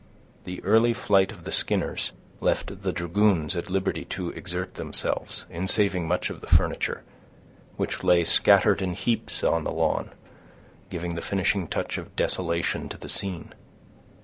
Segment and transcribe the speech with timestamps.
[0.45, 5.67] The early flight of the Skinners left the dragoons at liberty to exert themselves in
[5.67, 7.03] saving much of the furniture,
[7.77, 10.09] which lay scattered in heaps on the lawn,
[10.89, 13.53] giving the finishing touch of desolation to the scene.